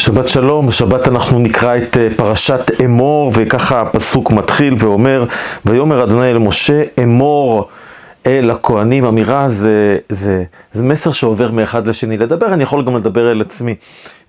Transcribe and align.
שבת 0.00 0.28
שלום, 0.28 0.66
בשבת 0.66 1.08
אנחנו 1.08 1.38
נקרא 1.38 1.76
את 1.76 1.96
אה, 1.96 2.08
פרשת 2.16 2.80
אמור, 2.84 3.32
וככה 3.34 3.80
הפסוק 3.80 4.30
מתחיל 4.30 4.74
ואומר, 4.78 5.24
ויאמר 5.64 6.04
אדוני 6.04 6.30
אל 6.30 6.38
משה, 6.38 6.82
אמור 7.02 7.68
אל 8.26 8.50
הכהנים, 8.50 9.04
אמירה 9.04 9.48
זה, 9.48 9.98
זה, 10.08 10.44
זה 10.72 10.82
מסר 10.82 11.12
שעובר 11.12 11.50
מאחד 11.50 11.86
לשני. 11.86 12.16
לדבר, 12.16 12.54
אני 12.54 12.62
יכול 12.62 12.84
גם 12.84 12.96
לדבר 12.96 13.32
אל 13.32 13.40
עצמי. 13.40 13.74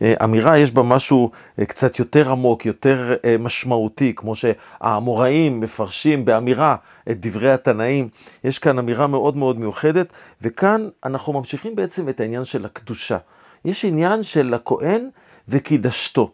אה, 0.02 0.13
אמירה, 0.23 0.57
יש 0.57 0.71
בה 0.71 0.81
משהו 0.81 1.31
אה, 1.60 1.65
קצת 1.65 1.99
יותר 1.99 2.31
עמוק, 2.31 2.65
יותר 2.65 3.15
משמעותי, 3.40 4.13
כמו 4.15 4.33
שהאמוראים 4.35 5.60
מפרשים 5.60 6.26
באמירה 6.26 6.76
את 7.12 7.19
דברי 7.19 7.51
התנאים. 7.51 8.08
יש 8.44 8.60
כאן 8.60 8.79
אמירה 8.79 9.08
מאוד 9.08 9.38
מאוד 9.38 9.60
מיוחדת, 9.60 10.08
וכאן 10.42 10.88
אנחנו 11.06 11.33
ממשיכים 11.33 11.76
בעצם 11.76 12.10
את 12.10 12.19
העניין 12.19 12.46
של 12.46 12.65
הקדושה. 12.65 13.17
יש 13.65 13.85
עניין 13.85 14.24
של 14.24 14.53
הכהן 14.53 15.10
וקידשתו. 15.49 16.31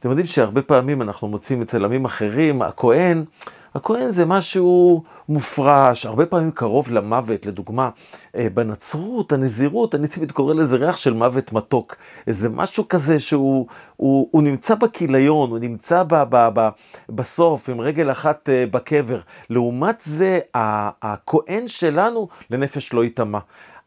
אתם 0.00 0.08
יודעים 0.10 0.26
שהרבה 0.26 0.62
פעמים 0.62 1.02
אנחנו 1.02 1.28
מוצאים 1.28 1.62
אצל 1.62 1.84
עמים 1.84 2.04
אחרים, 2.04 2.62
הכהן, 2.62 3.24
הכהן 3.74 4.10
זה 4.10 4.26
משהו 4.26 5.02
מופרש, 5.28 6.06
הרבה 6.06 6.26
פעמים 6.26 6.50
קרוב 6.50 6.90
למוות, 6.90 7.46
לדוגמה, 7.46 7.90
אה, 8.36 8.46
בנצרות, 8.54 9.32
הנזירות, 9.32 9.94
אני 9.94 10.08
תמיד 10.08 10.32
קורא 10.32 10.54
לזה 10.54 10.76
ריח 10.76 10.96
של 10.96 11.12
מוות 11.12 11.52
מתוק. 11.52 11.96
איזה 12.26 12.48
משהו 12.48 12.88
כזה 12.88 13.20
שהוא 13.20 13.66
הוא, 13.96 14.28
הוא 14.30 14.42
נמצא 14.42 14.74
בכיליון, 14.74 15.50
הוא 15.50 15.58
נמצא 15.58 16.02
ב, 16.02 16.14
ב, 16.14 16.48
ב, 16.54 16.68
בסוף, 17.08 17.68
עם 17.68 17.80
רגל 17.80 18.10
אחת 18.10 18.48
אה, 18.48 18.64
בקבר. 18.70 19.20
לעומת 19.50 20.02
זה, 20.04 20.38
הכהן 21.02 21.68
שלנו 21.68 22.28
לנפש 22.50 22.92
לא 22.92 23.04
ייטמע. 23.04 23.38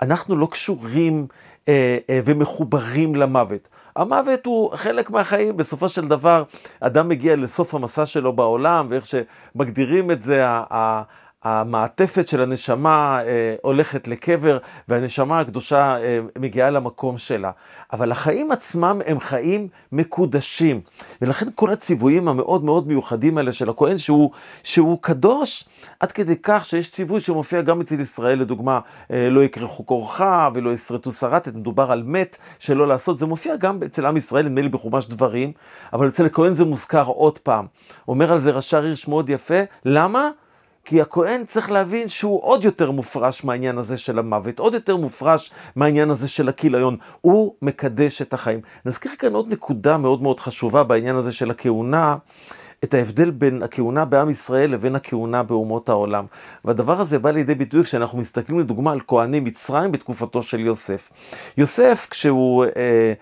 אנחנו 0.01 0.35
לא 0.35 0.47
קשורים 0.51 1.27
אה, 1.67 1.97
אה, 2.09 2.19
ומחוברים 2.25 3.15
למוות. 3.15 3.67
המוות 3.97 4.45
הוא 4.45 4.75
חלק 4.75 5.09
מהחיים, 5.09 5.57
בסופו 5.57 5.89
של 5.89 6.07
דבר 6.07 6.43
אדם 6.79 7.09
מגיע 7.09 7.35
לסוף 7.35 7.75
המסע 7.75 8.05
שלו 8.05 8.33
בעולם, 8.33 8.87
ואיך 8.89 9.05
שמגדירים 9.05 10.11
את 10.11 10.23
זה, 10.23 10.45
המעטפת 11.43 12.27
של 12.27 12.41
הנשמה 12.41 13.21
אה, 13.25 13.55
הולכת 13.61 14.07
לקבר, 14.07 14.57
והנשמה 14.87 15.39
הקדושה 15.39 15.97
אה, 15.97 16.19
מגיעה 16.39 16.69
למקום 16.69 17.17
שלה. 17.17 17.51
אבל 17.93 18.11
החיים 18.11 18.51
עצמם 18.51 19.01
הם 19.05 19.19
חיים 19.19 19.67
מקודשים. 19.91 20.81
ולכן 21.21 21.45
כל 21.55 21.71
הציוויים 21.71 22.27
המאוד 22.27 22.63
מאוד 22.63 22.87
מיוחדים 22.87 23.37
האלה 23.37 23.51
של 23.51 23.69
הכהן, 23.69 23.97
שהוא, 23.97 24.31
שהוא 24.63 24.97
קדוש, 25.01 25.63
עד 25.99 26.11
כדי 26.11 26.35
כך 26.43 26.65
שיש 26.65 26.91
ציווי 26.91 27.19
שמופיע 27.19 27.61
גם 27.61 27.81
אצל 27.81 27.99
ישראל, 27.99 28.39
לדוגמה, 28.39 28.79
אה, 29.11 29.29
לא 29.29 29.43
יקרחו 29.43 29.85
כורחה 29.85 30.49
ולא 30.53 30.73
ישרטו 30.73 31.11
שרתת, 31.11 31.55
מדובר 31.55 31.91
על 31.91 32.03
מת 32.03 32.37
שלא 32.59 32.87
לעשות, 32.87 33.17
זה 33.17 33.25
מופיע 33.25 33.55
גם 33.55 33.79
אצל 33.85 34.05
עם 34.05 34.17
ישראל, 34.17 34.45
נדמה 34.45 34.61
לי 34.61 34.69
בחומש 34.69 35.05
דברים, 35.05 35.51
אבל 35.93 36.07
אצל 36.07 36.25
הכהן 36.25 36.53
זה 36.53 36.65
מוזכר 36.65 37.03
עוד 37.05 37.37
פעם. 37.37 37.65
אומר 38.07 38.31
על 38.31 38.39
זה 38.39 38.51
רש"ר 38.51 38.83
הירש 38.83 39.07
מאוד 39.07 39.29
יפה, 39.29 39.59
למה? 39.85 40.29
כי 40.87 41.01
הכהן 41.01 41.45
צריך 41.45 41.71
להבין 41.71 42.07
שהוא 42.07 42.43
עוד 42.43 42.63
יותר 42.63 42.91
מופרש 42.91 43.43
מהעניין 43.43 43.77
הזה 43.77 43.97
של 43.97 44.19
המוות, 44.19 44.59
עוד 44.59 44.73
יותר 44.73 44.95
מופרש 44.95 45.51
מהעניין 45.75 46.09
הזה 46.09 46.27
של 46.27 46.49
הכיליון. 46.49 46.97
הוא 47.21 47.53
מקדש 47.61 48.21
את 48.21 48.33
החיים. 48.33 48.61
נזכיר 48.85 49.11
כאן 49.19 49.33
עוד 49.33 49.47
נקודה 49.49 49.97
מאוד 49.97 50.21
מאוד 50.21 50.39
חשובה 50.39 50.83
בעניין 50.83 51.15
הזה 51.15 51.31
של 51.31 51.51
הכהונה. 51.51 52.15
את 52.83 52.93
ההבדל 52.93 53.29
בין 53.29 53.63
הכהונה 53.63 54.05
בעם 54.05 54.29
ישראל 54.29 54.71
לבין 54.71 54.95
הכהונה 54.95 55.43
באומות 55.43 55.89
העולם. 55.89 56.25
והדבר 56.65 57.01
הזה 57.01 57.19
בא 57.19 57.31
לידי 57.31 57.55
ביטוי 57.55 57.83
כשאנחנו 57.83 58.17
מסתכלים 58.17 58.59
לדוגמה 58.59 58.91
על 58.91 58.99
כהני 59.07 59.39
מצרים 59.39 59.91
בתקופתו 59.91 60.41
של 60.41 60.59
יוסף. 60.59 61.09
יוסף, 61.57 62.07
כשהוא, 62.09 62.65
אה, 62.65 63.13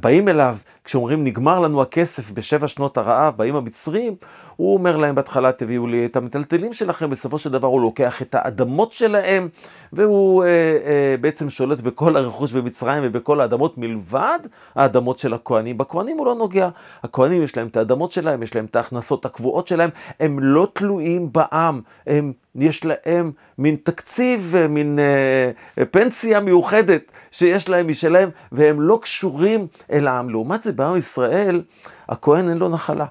באים 0.00 0.28
אליו, 0.28 0.56
כשאומרים 0.84 1.24
נגמר 1.24 1.60
לנו 1.60 1.82
הכסף 1.82 2.30
בשבע 2.30 2.68
שנות 2.68 2.98
הרעב, 2.98 3.36
באים 3.36 3.56
המצרים, 3.56 4.14
הוא 4.56 4.74
אומר 4.74 4.96
להם 4.96 5.14
בהתחלה, 5.14 5.52
תביאו 5.52 5.86
לי 5.86 6.06
את 6.06 6.16
המטלטלים 6.16 6.72
שלכם, 6.72 7.10
בסופו 7.10 7.38
של 7.38 7.50
דבר 7.50 7.68
הוא 7.68 7.80
לוקח 7.80 8.22
את 8.22 8.34
האדמות 8.34 8.92
שלהם, 8.92 9.48
והוא 9.92 10.44
אה, 10.44 10.48
אה, 10.48 11.14
בעצם 11.20 11.50
שולט 11.50 11.80
בכל 11.80 12.16
הרכוש 12.16 12.52
במצרים 12.52 13.02
ובכל 13.06 13.40
האדמות 13.40 13.78
מלבד 13.78 14.38
האדמות 14.74 15.18
של 15.18 15.34
הכוהנים. 15.34 15.78
בכוהנים 15.78 16.18
הוא 16.18 16.26
לא 16.26 16.34
נוגע. 16.34 16.68
הכוהנים 17.02 17.42
יש 17.42 17.56
להם 17.56 17.66
את 17.66 17.76
האדמות 17.76 18.12
שלהם, 18.12 18.42
יש 18.42 18.54
להם 18.54 18.64
את 18.64 18.76
ההכנסות 18.76 19.24
הקבועות 19.24 19.68
שלהם, 19.68 19.90
הם 20.20 20.38
לא 20.40 20.68
תלויים 20.72 21.32
בעם, 21.32 21.80
הם 22.06 22.32
יש 22.62 22.84
להם 22.84 23.32
מין 23.58 23.76
תקציב, 23.82 24.54
מין 24.68 24.98
אה, 24.98 25.84
פנסיה 25.86 26.40
מיוחדת 26.40 27.02
שיש 27.30 27.68
להם 27.68 27.88
משלהם, 27.88 28.28
והם 28.52 28.80
לא 28.80 28.98
קשורים 29.02 29.66
אל 29.92 30.06
העם. 30.06 30.30
לעומת 30.30 30.62
זה, 30.62 30.72
בעם 30.72 30.96
ישראל, 30.96 31.62
הכהן 32.08 32.48
אין 32.48 32.58
לו 32.58 32.68
נחלה. 32.68 33.06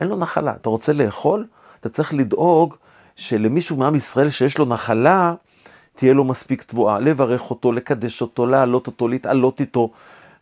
אין 0.00 0.08
לו 0.08 0.16
נחלה. 0.16 0.54
אתה 0.60 0.68
רוצה 0.68 0.92
לאכול? 0.92 1.46
אתה 1.80 1.88
צריך 1.88 2.14
לדאוג 2.14 2.74
שלמישהו 3.16 3.76
מעם 3.76 3.94
ישראל 3.94 4.30
שיש 4.30 4.58
לו 4.58 4.64
נחלה, 4.64 5.34
תהיה 5.94 6.14
לו 6.14 6.24
מספיק 6.24 6.62
תבואה, 6.62 7.00
לברך 7.00 7.50
אותו, 7.50 7.72
לקדש 7.72 8.22
אותו, 8.22 8.46
להעלות 8.46 8.86
אותו, 8.86 9.08
להתעלות 9.08 9.60
איתו. 9.60 9.90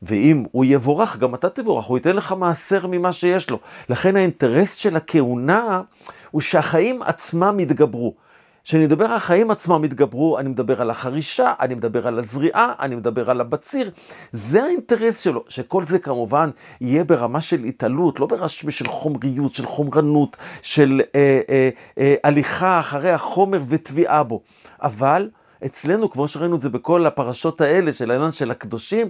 ואם 0.03 0.44
הוא 0.53 0.64
יבורך, 0.64 1.16
גם 1.16 1.34
אתה 1.34 1.48
תבורך, 1.48 1.84
הוא 1.84 1.98
ייתן 1.98 2.16
לך 2.16 2.34
מעשר 2.38 2.87
ממה 2.87 3.12
שיש 3.12 3.50
לו. 3.50 3.59
לכן 3.88 4.16
האינטרס 4.16 4.75
של 4.75 4.97
הכהונה 4.97 5.82
הוא 6.31 6.41
שהחיים 6.41 7.03
עצמם 7.03 7.60
יתגברו. 7.60 8.14
כשאני 8.64 8.84
מדבר 8.84 9.04
על 9.04 9.12
החיים 9.12 9.50
עצמם 9.50 9.82
התגברו, 9.82 10.38
אני 10.38 10.48
מדבר 10.48 10.80
על 10.80 10.91
החרישה, 10.91 11.52
אני 11.60 11.75
מדבר 11.75 12.08
על 12.08 12.19
הזריעה, 12.19 12.72
אני 12.80 12.94
מדבר 12.94 13.30
על 13.30 13.41
הבציר. 13.41 13.91
זה 14.32 14.64
האינטרס 14.64 15.20
שלו, 15.20 15.44
שכל 15.48 15.84
זה 15.84 15.98
כמובן 15.98 16.50
יהיה 16.80 17.04
ברמה 17.04 17.41
של 17.41 17.64
התעלות, 17.64 18.20
לא 18.20 18.26
ברמה 18.26 18.48
של 18.48 18.88
חומריות, 18.88 19.54
של 19.54 19.66
חומרנות, 19.66 20.36
של 20.62 21.00
אה, 21.14 21.41
אה, 21.48 21.69
אה, 21.98 22.14
הליכה 22.25 22.80
אחרי 22.80 23.10
החומר 23.10 23.60
וטביעה 23.69 24.22
בו. 24.22 24.41
אבל 24.82 25.28
אצלנו, 25.66 26.10
כמו 26.10 26.28
שראינו 26.28 26.56
את 26.56 26.60
זה 26.60 26.69
בכל 26.69 27.06
הפרשות 27.06 27.60
האלה 27.60 27.92
של 27.92 28.10
העניין 28.10 28.30
של 28.30 28.50
הקדושים, 28.50 29.08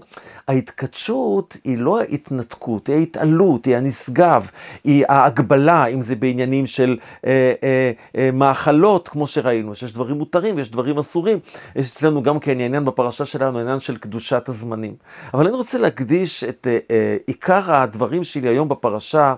ההתקדשות 0.48 1.56
היא 1.64 1.78
לא 1.78 2.00
ההתנתקות, 2.00 2.86
היא 2.86 2.96
ההתעלות, 2.96 3.64
היא 3.64 3.76
הנשגב, 3.76 4.50
היא 4.84 5.04
ההגבלה, 5.08 5.86
אם 5.86 6.02
זה 6.02 6.16
בעניינים 6.16 6.66
של 6.66 6.96
אה, 7.26 7.52
אה, 7.62 7.92
אה, 8.16 8.30
מאכלות, 8.32 9.08
כמו 9.08 9.26
שראינו, 9.26 9.74
שיש 9.74 9.92
דברים 9.92 10.16
מותרים 10.16 10.56
ויש 10.56 10.70
דברים 10.70 10.98
אסורים. 10.98 11.38
יש 11.76 11.92
אצלנו 11.96 12.22
גם 12.22 12.38
כן 12.38 12.60
עניין 12.60 12.84
בפרשה 12.84 13.24
שלנו, 13.24 13.58
עניין 13.58 13.80
של 13.80 13.96
קדושת 13.96 14.48
הזמנים. 14.48 14.94
אבל 15.34 15.46
אני 15.46 15.56
רוצה 15.56 15.78
להקדיש 15.78 16.44
את 16.44 16.66
אה, 16.70 16.78
אה, 16.90 17.16
עיקר 17.26 17.74
הדברים 17.74 18.24
שלי 18.24 18.48
היום 18.48 18.68
בפרשה 18.68 19.34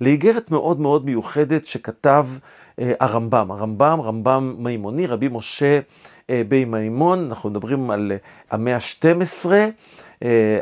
לאיגרת 0.00 0.50
מאוד 0.50 0.80
מאוד 0.80 1.06
מיוחדת 1.06 1.66
שכתב 1.66 2.26
הרמב"ם. 3.00 3.50
הרמב"ם, 3.50 4.00
רמב"ם 4.00 4.54
מימוני, 4.58 5.06
רבי 5.06 5.28
משה 5.32 5.80
אה, 6.30 6.42
בי 6.48 6.64
מימון, 6.64 7.26
אנחנו 7.28 7.50
מדברים 7.50 7.90
על 7.90 8.12
אה, 8.12 8.16
המאה 8.50 8.74
ה-12, 8.74 9.46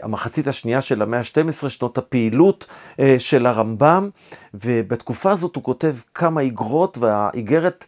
המחצית 0.03 0.49
השנייה 0.49 0.81
של 0.81 1.03
המאה 1.03 1.19
ה-12, 1.19 1.69
שנות 1.69 1.99
הפעילות 1.99 2.67
של 3.19 3.47
הרמב"ם, 3.47 4.11
ובתקופה 4.55 5.31
הזאת 5.31 5.57
הוא 5.57 5.65
כותב 5.65 5.97
כמה 6.15 6.41
איגרות, 6.41 6.99
והאיגרת 6.99 7.85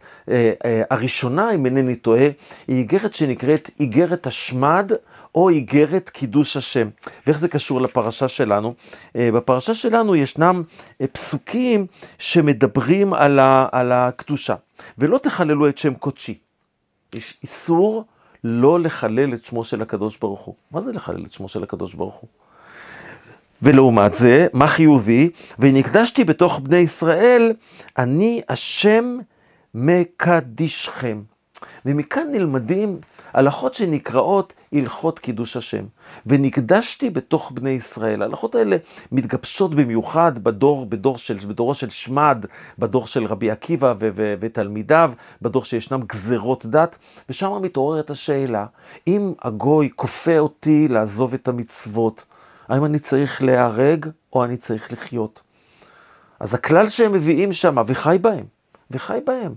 הראשונה, 0.89 1.51
אם 1.51 1.65
אינני 1.65 1.95
טועה, 1.95 2.27
היא 2.67 2.77
איגרת 2.77 3.13
שנקראת 3.13 3.69
איגרת 3.79 4.27
השמד. 4.27 4.91
או 5.35 5.49
איגרת 5.49 6.09
קידוש 6.09 6.57
השם. 6.57 6.89
ואיך 7.27 7.39
זה 7.39 7.47
קשור 7.47 7.81
לפרשה 7.81 8.27
שלנו? 8.27 8.73
בפרשה 9.15 9.73
שלנו 9.73 10.15
ישנם 10.15 10.63
פסוקים 11.11 11.85
שמדברים 12.19 13.13
על, 13.13 13.39
על 13.71 13.91
הקדושה. 13.91 14.55
ולא 14.97 15.17
תחללו 15.17 15.69
את 15.69 15.77
שם 15.77 15.93
קודשי. 15.93 16.37
יש 17.13 17.37
איסור 17.43 18.05
לא 18.43 18.79
לחלל 18.79 19.33
את 19.33 19.45
שמו 19.45 19.63
של 19.63 19.81
הקדוש 19.81 20.17
ברוך 20.17 20.41
הוא. 20.41 20.55
מה 20.71 20.81
זה 20.81 20.91
לחלל 20.91 21.25
את 21.25 21.31
שמו 21.31 21.49
של 21.49 21.63
הקדוש 21.63 21.93
ברוך 21.93 22.15
הוא? 22.15 22.29
ולעומת 23.61 24.13
זה, 24.13 24.47
מה 24.53 24.67
חיובי? 24.67 25.29
ונקדשתי 25.59 26.23
בתוך 26.23 26.59
בני 26.59 26.77
ישראל, 26.77 27.53
אני 27.97 28.41
השם 28.49 29.17
מקדישכם. 29.75 31.21
ומכאן 31.85 32.27
נלמדים 32.31 32.99
הלכות 33.33 33.73
שנקראות 33.73 34.53
הלכות 34.73 35.19
קידוש 35.19 35.57
השם. 35.57 35.85
ונקדשתי 36.25 37.09
בתוך 37.09 37.51
בני 37.55 37.69
ישראל. 37.69 38.21
ההלכות 38.21 38.55
האלה 38.55 38.77
מתגבשות 39.11 39.75
במיוחד 39.75 40.43
בדור, 40.43 40.85
בדור 40.85 41.17
של, 41.17 41.37
בדורו 41.47 41.73
של 41.73 41.89
שמד, 41.89 42.45
בדור 42.79 43.07
של 43.07 43.25
רבי 43.25 43.51
עקיבא 43.51 43.93
ו- 43.99 44.09
ו- 44.15 44.33
ותלמידיו, 44.39 45.11
בדור 45.41 45.65
שישנם 45.65 46.01
גזרות 46.07 46.65
דת, 46.65 46.97
ושם 47.29 47.61
מתעוררת 47.61 48.09
השאלה, 48.09 48.65
אם 49.07 49.33
הגוי 49.41 49.89
כופה 49.95 50.39
אותי 50.39 50.87
לעזוב 50.87 51.33
את 51.33 51.47
המצוות, 51.47 52.25
האם 52.69 52.85
אני 52.85 52.99
צריך 52.99 53.41
להיהרג 53.41 54.05
או 54.33 54.43
אני 54.43 54.57
צריך 54.57 54.93
לחיות? 54.93 55.41
אז 56.39 56.53
הכלל 56.53 56.89
שהם 56.89 57.13
מביאים 57.13 57.53
שם, 57.53 57.75
וחי 57.87 58.17
בהם, 58.21 58.45
וחי 58.91 59.19
בהם. 59.25 59.53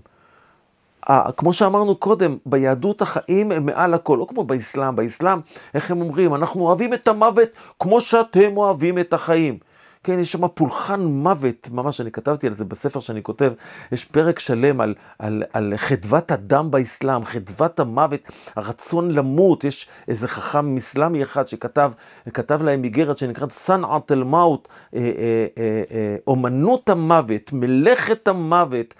כמו 1.37 1.53
שאמרנו 1.53 1.95
קודם, 1.95 2.37
ביהדות 2.45 3.01
החיים 3.01 3.51
הם 3.51 3.65
מעל 3.65 3.93
הכל, 3.93 4.17
לא 4.19 4.25
כמו 4.29 4.43
באסלאם. 4.43 4.95
באסלאם, 4.95 5.39
איך 5.73 5.91
הם 5.91 6.01
אומרים? 6.01 6.35
אנחנו 6.35 6.61
אוהבים 6.61 6.93
את 6.93 7.07
המוות 7.07 7.49
כמו 7.79 8.01
שאתם 8.01 8.57
אוהבים 8.57 8.99
את 8.99 9.13
החיים. 9.13 9.57
כן, 10.05 10.19
יש 10.19 10.31
שם 10.31 10.47
פולחן 10.47 11.03
מוות, 11.05 11.69
ממש, 11.71 12.01
אני 12.01 12.11
כתבתי 12.11 12.47
על 12.47 12.53
זה 12.53 12.65
בספר 12.65 12.99
שאני 12.99 13.23
כותב, 13.23 13.53
יש 13.91 14.05
פרק 14.05 14.39
שלם 14.39 14.81
על, 14.81 14.93
על, 15.19 15.43
על 15.53 15.73
חדוות 15.77 16.31
הדם 16.31 16.71
באסלאם, 16.71 17.23
חדוות 17.23 17.79
המוות, 17.79 18.19
הרצון 18.55 19.11
למות, 19.11 19.63
יש 19.63 19.87
איזה 20.07 20.27
חכם 20.27 20.77
אסלאמי 20.77 21.23
אחד 21.23 21.47
שכתב, 21.47 21.91
כתב 22.33 22.63
להם 22.63 22.83
איגרת 22.83 23.17
שנקראת 23.17 23.51
סנעת 23.51 24.11
אל-מאוט, 24.11 24.67
אה, 24.95 24.99
אה, 24.99 25.83
אה, 25.91 26.15
אומנות 26.27 26.89
המוות, 26.89 27.53
מלאכת 27.53 28.27
המוות. 28.27 28.93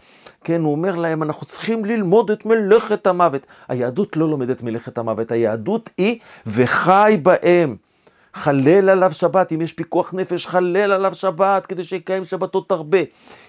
כן, 0.44 0.62
הוא 0.62 0.72
אומר 0.72 0.96
להם, 0.96 1.24
אנחנו 1.24 1.46
צריכים 1.46 1.86
ללמוד 1.86 2.32
את 2.32 2.46
מלאכת 2.46 3.08
המוות. 3.08 3.48
היהדות 3.68 4.18
לא 4.18 4.30
לומדת 4.30 4.64
מלאכת 4.64 4.98
המוות, 4.98 5.32
היהדות 5.32 5.90
היא 5.98 6.20
וחי 6.46 7.18
בהם. 7.24 7.76
חלל 8.36 8.90
עליו 8.90 9.14
שבת, 9.14 9.52
אם 9.52 9.62
יש 9.62 9.74
פיקוח 9.74 10.14
נפש, 10.14 10.48
חלל 10.48 10.92
עליו 10.92 11.16
שבת, 11.16 11.66
כדי 11.66 11.84
שיקיים 11.84 12.26
שבתות 12.26 12.72
הרבה. 12.72 12.98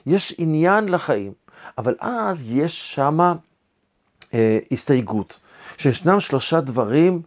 יש 0.06 0.34
עניין 0.38 0.88
לחיים, 0.88 1.32
אבל 1.78 1.94
אז 2.00 2.52
יש 2.52 2.94
שמה 2.94 3.34
אה, 4.34 4.58
הסתייגות, 4.72 5.40
שישנם 5.76 6.20
שלושה 6.20 6.60
דברים 6.60 7.22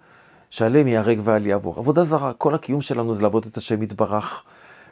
שעליהם 0.50 0.88
ייהרג 0.88 1.19
ואל 1.23 1.47
יעבור. 1.47 1.79
עבודה 1.79 2.03
זרה, 2.03 2.33
כל 2.33 2.56
הקיום 2.56 2.81
שלנו 2.81 3.13
זה 3.13 3.21
לעבוד 3.21 3.45
את 3.45 3.57
השם 3.57 3.83
יתברך. 3.83 4.44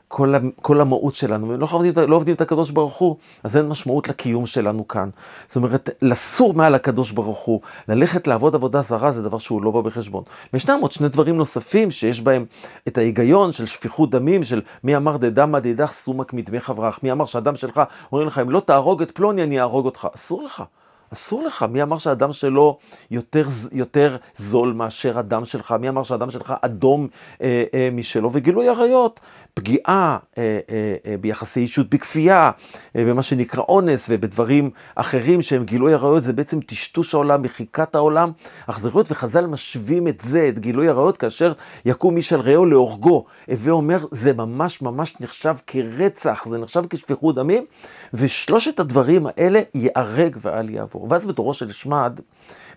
כל, 0.07 0.33
כל 0.62 0.81
המהות 0.81 1.15
שלנו, 1.15 1.50
ולא 1.50 1.68
עובדים, 1.71 1.94
לא 2.07 2.15
עובדים 2.15 2.36
את 2.36 2.42
הקדוש 2.42 2.71
ברוך 2.71 2.95
הוא, 2.95 3.15
אז 3.44 3.57
אין 3.57 3.68
משמעות 3.68 4.09
לקיום 4.09 4.45
שלנו 4.45 4.88
כאן. 4.88 5.09
זאת 5.48 5.56
אומרת, 5.56 5.89
לסור 6.01 6.54
מעל 6.54 6.75
הקדוש 6.75 7.12
ברוך 7.12 7.39
הוא, 7.39 7.62
ללכת 7.88 8.27
לעבוד 8.27 8.56
עבודה 8.56 8.81
זרה, 8.81 9.12
זה 9.12 9.21
דבר 9.21 9.38
שהוא 9.38 9.63
לא 9.63 9.71
בא 9.71 9.81
בחשבון. 9.81 10.24
וישנם 10.54 10.80
עוד 10.81 10.92
שני 10.92 11.09
דברים 11.09 11.38
נוספים 11.38 11.92
שיש 11.92 12.21
בהם 12.21 12.45
את 12.88 12.98
ההיגיון 12.98 13.51
של 13.51 13.65
שפיכות 13.65 14.09
דמים, 14.09 14.44
של 14.44 14.62
מי 14.83 14.95
אמר 14.95 15.18
דדמא 15.18 15.59
דידך 15.59 15.92
סומק 15.92 16.33
מדמי 16.33 16.60
חברך, 16.60 17.00
מי 17.03 17.12
אמר 17.12 17.25
שהדם 17.25 17.56
שלך, 17.56 17.81
אומרים 18.12 18.27
לך, 18.27 18.39
אם 18.39 18.50
לא 18.50 18.60
תהרוג 18.60 19.01
את 19.01 19.12
פלוני, 19.12 19.44
אני 19.44 19.60
אהרוג 19.60 19.86
אותך. 19.86 20.07
אסור 20.15 20.44
לך. 20.44 20.63
אסור 21.13 21.44
לך. 21.44 21.65
מי 21.69 21.83
אמר 21.83 21.98
שהדם 21.98 22.33
שלו 22.33 22.77
יותר, 23.12 23.48
יותר 23.71 24.18
זול 24.36 24.74
מאשר 24.74 25.19
הדם 25.19 25.45
שלך? 25.45 25.71
מי 25.71 25.89
אמר 25.89 26.04
שהדם 26.04 26.31
שלך 26.31 26.54
אדום 26.62 27.07
אה, 27.42 27.63
אה, 27.74 27.89
משלו? 27.92 28.30
וגילוי 28.33 28.69
עריות, 28.69 29.19
פגיעה 29.54 30.18
אה, 30.38 30.59
אה, 30.69 30.95
אה, 31.06 31.18
ביחסי 31.18 31.59
אישות 31.59 31.89
בכפייה, 31.89 32.51
אה, 32.95 33.06
במה 33.06 33.24
שנקרא 33.24 33.63
אונס 33.69 34.06
ובדברים 34.09 34.69
אחרים 34.95 35.42
שהם 35.42 35.63
גילוי 35.63 35.94
עריות, 35.94 36.24
זה 36.24 36.33
בעצם 36.33 36.62
טשטוש 36.62 37.13
העולם, 37.13 37.42
מחיקת 37.42 37.95
העולם, 37.95 38.31
אכזריות, 38.68 39.12
וחז"ל 39.12 39.45
משווים 39.45 40.07
את 40.07 40.21
זה, 40.21 40.50
את 40.50 40.60
גילוי 40.60 40.89
עריות, 40.89 41.18
כאשר 41.18 41.53
יקום 41.86 42.18
איש 42.18 42.33
על 42.33 42.42
רעהו 42.42 42.65
להורגו. 42.65 43.25
הווה 43.48 43.71
אומר, 43.71 44.06
זה 44.12 44.33
ממש 44.33 44.81
ממש 44.81 45.15
נחשב 45.19 45.56
כרצח, 45.68 46.45
זה 46.50 46.57
נחשב 46.57 46.83
כשפיכות 46.89 47.36
דמים, 47.36 47.65
ושלושת 48.13 48.80
הדברים 48.80 49.27
האלה 49.27 49.60
ייהרג 49.74 50.38
ואל 50.42 50.69
יעבור. 50.69 50.96
ואז 51.09 51.25
בתורו 51.25 51.53
של 51.53 51.71
שמד, 51.71 52.19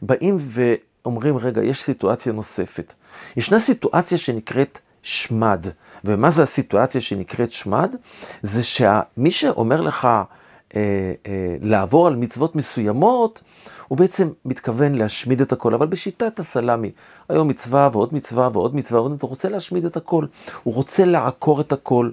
באים 0.02 0.38
ואומרים, 0.40 1.36
רגע, 1.36 1.62
יש 1.62 1.82
סיטואציה 1.82 2.32
נוספת. 2.32 2.94
ישנה 3.36 3.58
סיטואציה 3.58 4.18
שנקראת 4.18 4.78
שמד. 5.02 5.66
ומה 6.04 6.30
זה 6.30 6.42
הסיטואציה 6.42 7.00
שנקראת 7.00 7.52
שמד? 7.52 7.96
זה 8.42 8.62
שמי 8.62 9.30
שאומר 9.30 9.80
לך 9.80 10.04
אה, 10.04 11.12
אה, 11.26 11.56
לעבור 11.60 12.06
על 12.06 12.16
מצוות 12.16 12.56
מסוימות, 12.56 13.42
הוא 13.88 13.98
בעצם 13.98 14.28
מתכוון 14.44 14.94
להשמיד 14.94 15.40
את 15.40 15.52
הכל, 15.52 15.74
אבל 15.74 15.86
בשיטת 15.86 16.38
הסלאמי. 16.38 16.90
היום 17.28 17.48
מצווה 17.48 17.88
ועוד 17.92 18.14
מצווה, 18.14 18.48
ועוד 18.52 18.76
מצווה, 18.76 19.00
הוא 19.00 19.16
רוצה 19.22 19.48
להשמיד 19.48 19.84
את 19.84 19.96
הכל. 19.96 20.26
הוא 20.62 20.74
רוצה 20.74 21.04
לעקור 21.04 21.60
את 21.60 21.72
הכל. 21.72 22.10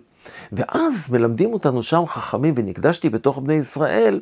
ואז 0.51 1.07
מלמדים 1.11 1.53
אותנו 1.53 1.83
שם 1.83 2.03
חכמים, 2.07 2.53
ונקדשתי 2.57 3.09
בתוך 3.09 3.37
בני 3.37 3.53
ישראל, 3.53 4.19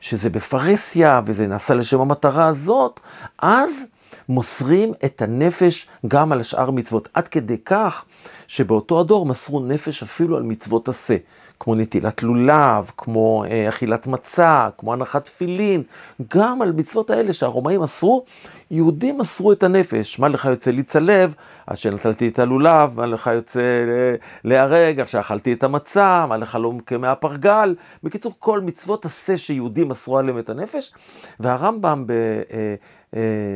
שזה 0.00 0.30
בפרהסיה, 0.30 1.20
וזה 1.24 1.46
נעשה 1.46 1.74
לשם 1.74 2.00
המטרה 2.00 2.46
הזאת, 2.46 3.00
אז 3.38 3.86
מוסרים 4.28 4.92
את 5.04 5.22
הנפש 5.22 5.88
גם 6.06 6.32
על 6.32 6.42
שאר 6.42 6.70
מצוות, 6.70 7.08
עד 7.14 7.28
כדי 7.28 7.56
כך 7.64 8.04
שבאותו 8.46 9.00
הדור 9.00 9.26
מסרו 9.26 9.60
נפש 9.60 10.02
אפילו 10.02 10.36
על 10.36 10.42
מצוות 10.42 10.88
עשה, 10.88 11.16
כמו 11.60 11.74
נטילת 11.74 12.22
לולב, 12.22 12.90
כמו 12.96 13.44
אה, 13.44 13.68
אכילת 13.68 14.06
מצה, 14.06 14.68
כמו 14.78 14.92
הנחת 14.92 15.24
תפילין, 15.24 15.82
גם 16.28 16.62
על 16.62 16.72
מצוות 16.72 17.10
האלה 17.10 17.32
שהרומאים 17.32 17.82
אסרו, 17.82 18.24
יהודים 18.70 19.18
מסרו 19.18 19.52
את 19.52 19.62
הנפש. 19.62 20.18
מה 20.18 20.28
לך 20.28 20.44
יוצא 20.44 20.70
להצלב, 20.70 21.34
עד 21.66 21.76
שנטלתי 21.76 22.28
את 22.28 22.38
הלולב, 22.38 22.92
מה 22.96 23.06
לך 23.06 23.30
יוצא 23.34 23.60
אה, 23.60 24.14
להרג, 24.44 25.00
עד 25.00 25.08
שאכלתי 25.08 25.52
את 25.52 25.64
המצה, 25.64 26.26
מה 26.28 26.36
לך 26.36 26.58
לא 26.60 26.72
הפרגל. 27.02 27.74
בקיצור, 28.02 28.32
כל 28.38 28.60
מצוות 28.60 29.04
עשה 29.04 29.38
שיהודים 29.38 29.88
מסרו 29.88 30.18
עליהם 30.18 30.38
את 30.38 30.50
הנפש, 30.50 30.92
והרמב"ם 31.40 32.04
ב... 32.06 32.12
אה, 32.12 32.74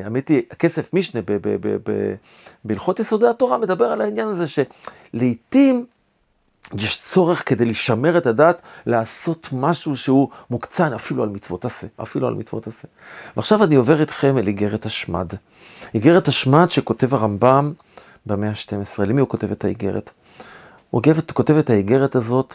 האמת 0.04 0.28
היא, 0.28 0.42
הכסף 0.50 0.94
משנה 0.94 1.20
בהלכות 2.64 3.00
יסודי 3.00 3.26
התורה 3.26 3.58
מדבר 3.58 3.84
על 3.84 4.00
העניין 4.00 4.28
הזה 4.28 4.44
שלעיתים 4.46 5.86
יש 6.78 7.02
צורך 7.02 7.48
כדי 7.48 7.64
לשמר 7.64 8.18
את 8.18 8.26
הדת, 8.26 8.62
לעשות 8.86 9.48
משהו 9.52 9.96
שהוא 9.96 10.28
מוקצן 10.50 10.92
אפילו 10.92 11.22
על 11.22 11.28
מצוות 11.28 11.64
עשה, 11.64 11.86
אפילו 12.02 12.28
על 12.28 12.34
מצוות 12.34 12.66
עשה. 12.66 12.88
ועכשיו 13.36 13.64
אני 13.64 13.74
עובר 13.74 14.00
איתכם 14.00 14.38
אל 14.38 14.46
איגרת 14.46 14.86
השמד. 14.86 15.32
איגרת 15.94 16.28
השמד 16.28 16.70
שכותב 16.70 17.14
הרמב"ם 17.14 17.72
במאה 18.26 18.48
ה-12. 18.48 19.02
למי 19.02 19.20
הוא 19.20 19.28
כותב 19.28 19.50
את 19.50 19.64
האיגרת? 19.64 20.10
הוא 20.90 21.02
כותב 21.32 21.54
את 21.54 21.70
האיגרת 21.70 22.14
הזאת 22.14 22.54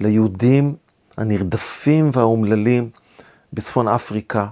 ליהודים 0.00 0.74
הנרדפים 1.16 2.10
והאומללים 2.12 2.90
בצפון 3.52 3.88
אפריקה, 3.88 4.46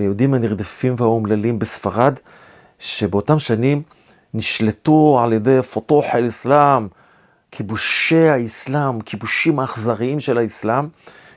ליהודים 0.00 0.34
הנרדפים 0.34 0.94
והאומללים 0.98 1.58
בספרד, 1.58 2.14
שבאותם 2.78 3.38
שנים 3.38 3.82
נשלטו 4.34 5.20
על 5.22 5.32
ידי 5.32 5.62
פתוח 5.62 6.04
אל-אסלאם, 6.14 6.88
כיבושי 7.50 8.28
האסלאם, 8.28 9.00
כיבושים 9.00 9.60
האכזריים 9.60 10.20
של 10.20 10.38
האסלאם, 10.38 10.88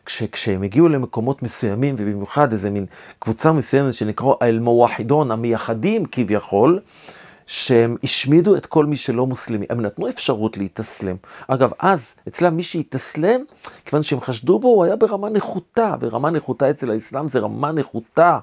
כש, 0.06 0.24
כשהם 0.24 0.64
הגיעו 0.64 0.90
למקומות 0.90 1.44
מסוימים, 1.44 1.96
ובמיוחד 1.98 2.52
איזה 2.52 2.70
מין 2.70 2.86
קבוצה 3.20 3.52
מסוימת 3.52 3.94
שנקרא 3.94 4.34
אל-מוואחידון, 4.42 5.32
המייחדים 5.32 6.06
כביכול, 6.12 6.80
שהם 7.48 7.98
השמידו 8.04 8.56
את 8.56 8.66
כל 8.66 8.86
מי 8.86 8.96
שלא 8.96 9.26
מוסלמי. 9.26 9.66
הם 9.70 9.82
נתנו 9.82 10.10
אפשרות 10.10 10.58
להתאסלם. 10.58 11.16
אגב, 11.48 11.72
אז, 11.80 12.16
אצלם 12.28 12.58
מי 12.58 12.64
שהתאסלם, 12.64 13.42
כיוון 13.86 14.04
שהם 14.04 14.22
חשדו 14.22 14.60
בו, 14.60 14.68
הוא 14.68 14.84
היה 14.84 14.96
ברמה 14.96 15.30
נחותה. 15.30 15.96
ברמה 16.00 16.30
נחותה 16.30 16.70
אצל 16.70 16.92
האסלאם 16.92 17.30
זה 17.30 17.40
רמה 17.40 17.72
נחותה. 17.72 18.40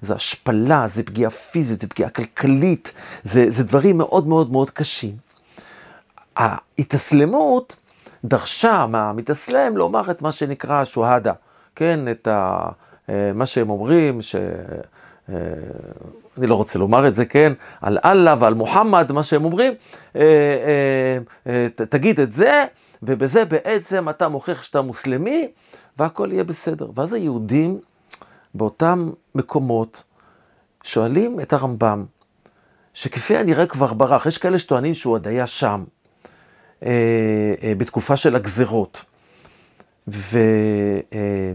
זה 0.00 0.14
השפלה, 0.14 0.88
זה 0.88 1.02
פגיעה 1.02 1.30
פיזית, 1.30 1.80
זה 1.80 1.88
פגיעה 1.88 2.10
כלכלית, 2.10 2.92
זה, 3.22 3.46
זה 3.48 3.64
דברים 3.64 3.98
מאוד 3.98 4.26
מאוד 4.26 4.52
מאוד 4.52 4.70
קשים. 4.70 5.16
ההתאסלמות 6.36 7.76
דרשה 8.24 8.86
מהמתאסלם 8.86 9.76
לומר 9.76 10.10
את 10.10 10.22
מה 10.22 10.32
שנקרא 10.32 10.84
שוהדה, 10.84 11.32
כן, 11.76 12.00
את 12.10 12.26
ה, 12.26 12.68
אה, 13.08 13.32
מה 13.34 13.46
שהם 13.46 13.70
אומרים, 13.70 14.22
ש... 14.22 14.36
אה, 16.34 16.38
אני 16.38 16.46
לא 16.46 16.54
רוצה 16.54 16.78
לומר 16.78 17.08
את 17.08 17.14
זה, 17.14 17.24
כן, 17.24 17.52
על 17.80 17.98
אללה 18.04 18.34
ועל 18.38 18.54
מוחמד, 18.54 19.12
מה 19.12 19.22
שהם 19.22 19.44
אומרים, 19.44 19.72
אה, 20.16 21.18
תגיד 21.74 22.20
את 22.20 22.32
זה, 22.32 22.64
ובזה 23.02 23.44
בעצם 23.44 24.08
אתה 24.08 24.28
מוכיח 24.28 24.62
שאתה 24.62 24.82
מוסלמי, 24.82 25.48
והכל 25.98 26.28
יהיה 26.32 26.44
בסדר. 26.44 26.90
ואז 26.94 27.12
היהודים 27.12 27.80
באותם 28.54 29.10
מקומות 29.34 30.02
שואלים 30.82 31.40
את 31.40 31.52
הרמב"ם, 31.52 32.04
שכפי 32.94 33.36
הנראה 33.36 33.66
כבר 33.66 33.92
ברח, 33.92 34.26
יש 34.26 34.38
כאלה 34.38 34.58
שטוענים 34.58 34.94
שהוא 34.94 35.12
עוד 35.14 35.28
היה 35.28 35.46
שם, 35.46 35.84
אה, 36.82 36.90
אה, 37.62 37.72
בתקופה 37.74 38.16
של 38.16 38.36
הגזרות. 38.36 39.04
ו, 40.08 40.38
אה, 41.12 41.52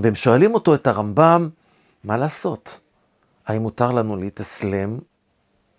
והם 0.00 0.14
שואלים 0.14 0.54
אותו, 0.54 0.74
את 0.74 0.86
הרמב"ם, 0.86 1.48
מה 2.04 2.16
לעשות? 2.16 2.80
האם 3.48 3.62
מותר 3.62 3.90
לנו 3.90 4.16
להתאסלם 4.16 4.98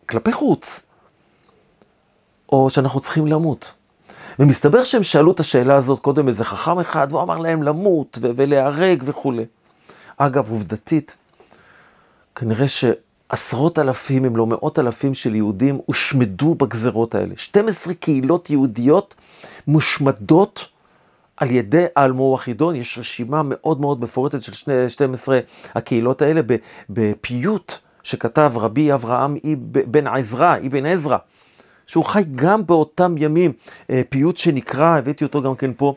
כלפי 0.10 0.34
חוץ, 0.34 0.80
או 2.52 2.70
שאנחנו 2.70 3.00
צריכים 3.00 3.28
למות? 3.28 3.74
ומסתבר 4.40 4.84
שהם 4.84 5.04
שאלו 5.04 5.32
את 5.32 5.40
השאלה 5.40 5.76
הזאת 5.76 6.00
קודם 6.00 6.28
איזה 6.28 6.44
חכם 6.44 6.80
אחד, 6.80 7.08
והוא 7.10 7.22
אמר 7.22 7.38
להם 7.38 7.64
למות 7.64 8.18
ולהיהרג 8.22 9.04
וכולי. 9.06 9.46
אגב, 10.18 10.50
עובדתית, 10.50 11.16
כנראה 12.36 12.68
ש... 12.68 12.86
עשרות 13.30 13.80
אלפים, 13.80 14.26
אם 14.26 14.36
לא 14.36 14.48
מאות 14.48 14.80
אלפים 14.80 15.14
של 15.14 15.36
יהודים 15.36 15.80
הושמדו 15.86 16.56
בגזרות 16.56 17.16
האלה. 17.16 17.34
12 17.38 17.94
קהילות 17.94 18.50
יהודיות 18.50 19.16
מושמדות 19.68 20.68
על 21.40 21.52
ידי 21.52 21.86
האלמוהו 21.96 22.36
החידון. 22.36 22.76
יש 22.76 22.98
רשימה 22.98 23.42
מאוד 23.46 23.82
מאוד 23.82 24.02
מפורטת 24.02 24.42
של 24.42 24.54
12 24.88 25.40
הקהילות 25.76 26.22
האלה 26.22 26.42
בפיוט 26.90 27.74
שכתב 28.04 28.52
רבי 28.56 28.94
אברהם 28.94 29.38
בן 29.64 30.08
עזרא, 30.08 30.58
אבן 30.68 30.86
עזרא, 30.86 31.18
שהוא 31.88 32.04
חי 32.04 32.24
גם 32.36 32.66
באותם 32.66 33.16
ימים. 33.18 33.52
אה, 33.90 34.02
פיוט 34.10 34.38
שנקרא, 34.38 34.98
הבאתי 34.98 35.24
אותו 35.24 35.42
גם 35.42 35.56
כן 35.56 35.72
פה, 35.78 35.94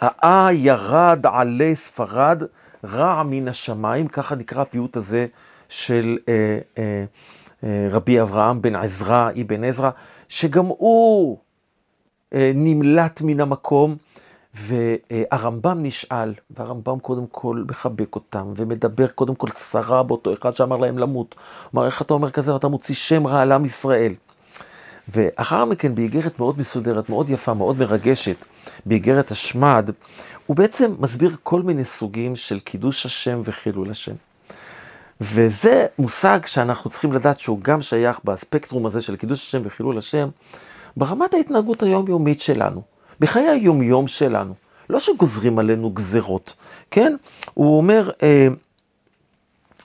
האה 0.00 0.52
ירד 0.52 1.26
עלי 1.32 1.76
ספרד, 1.76 2.42
רע 2.84 3.22
מן 3.22 3.48
השמיים, 3.48 4.08
ככה 4.08 4.34
נקרא 4.34 4.62
הפיוט 4.62 4.96
הזה 4.96 5.26
של 5.68 6.18
אה, 6.28 6.58
אה, 6.78 7.04
אה, 7.64 7.88
רבי 7.90 8.20
אברהם 8.20 8.62
בן 8.62 8.76
עזרא, 8.76 9.30
אבן 9.40 9.64
עזרא, 9.64 9.90
שגם 10.28 10.66
הוא 10.66 11.38
נמלט 12.34 13.20
מן 13.22 13.40
המקום. 13.40 13.96
והרמב"ם 14.54 15.82
נשאל, 15.82 16.34
והרמב"ם 16.50 16.98
קודם 16.98 17.26
כל 17.26 17.64
מחבק 17.70 18.14
אותם, 18.14 18.52
ומדבר 18.56 19.06
קודם 19.06 19.34
כל 19.34 19.48
צרה 19.48 20.02
באותו 20.02 20.32
אחד 20.32 20.56
שאמר 20.56 20.76
להם 20.76 20.98
למות. 20.98 21.34
אמר, 21.74 21.86
איך 21.86 22.02
אתה 22.02 22.14
אומר 22.14 22.30
כזה, 22.30 22.52
ואתה 22.52 22.68
מוציא 22.68 22.94
שם 22.94 23.26
רע 23.26 23.42
על 23.42 23.52
עם 23.52 23.64
ישראל. 23.64 24.14
ואחר 25.08 25.64
מכן, 25.64 25.94
באיגרת 25.94 26.38
מאוד 26.38 26.58
מסודרת, 26.58 27.08
מאוד 27.08 27.30
יפה, 27.30 27.54
מאוד 27.54 27.78
מרגשת, 27.78 28.36
באיגרת 28.86 29.30
השמד, 29.30 29.90
הוא 30.46 30.56
בעצם 30.56 30.94
מסביר 30.98 31.36
כל 31.42 31.62
מיני 31.62 31.84
סוגים 31.84 32.36
של 32.36 32.60
קידוש 32.60 33.06
השם 33.06 33.40
וחילול 33.44 33.90
השם. 33.90 34.14
וזה 35.20 35.86
מושג 35.98 36.46
שאנחנו 36.46 36.90
צריכים 36.90 37.12
לדעת 37.12 37.40
שהוא 37.40 37.60
גם 37.62 37.82
שייך 37.82 38.20
בספקטרום 38.24 38.86
הזה 38.86 39.00
של 39.00 39.16
קידוש 39.16 39.40
השם 39.46 39.60
וחילול 39.64 39.98
השם, 39.98 40.28
ברמת 40.96 41.34
ההתנהגות 41.34 41.82
היומיומית 41.82 42.40
שלנו. 42.40 42.82
בחיי 43.20 43.48
היומיום 43.48 44.08
שלנו. 44.08 44.54
לא 44.90 45.00
שגוזרים 45.00 45.58
עלינו 45.58 45.90
גזרות, 45.90 46.54
כן? 46.90 47.16
הוא 47.54 47.76
אומר, 47.76 48.10
אה, 48.22 48.48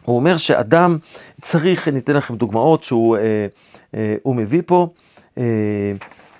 הוא 0.03 0.15
אומר 0.15 0.37
שאדם 0.37 0.97
צריך, 1.41 1.87
אני 1.87 1.99
אתן 1.99 2.15
לכם 2.15 2.35
דוגמאות 2.35 2.83
שהוא 2.83 3.17
אה, 3.17 3.47
אה, 3.95 4.15
הוא 4.23 4.35
מביא 4.35 4.61
פה, 4.65 4.87
אה, 5.37 5.43